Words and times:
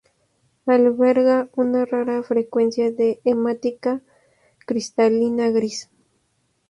Alberga 0.65 1.47
una 1.55 1.85
rara 1.85 2.23
frecuencia 2.23 2.91
de 2.91 3.21
hematita 3.23 4.01
cristalina 4.65 5.51
gris. 5.51 5.91